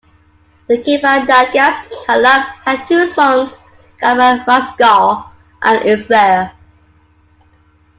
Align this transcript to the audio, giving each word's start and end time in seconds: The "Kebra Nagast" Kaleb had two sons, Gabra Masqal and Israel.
The 0.67 0.79
"Kebra 0.79 1.27
Nagast" 1.27 1.87
Kaleb 2.07 2.41
had 2.65 2.87
two 2.87 3.05
sons, 3.05 3.53
Gabra 4.01 4.43
Masqal 4.47 5.29
and 5.61 5.85
Israel. 5.85 6.49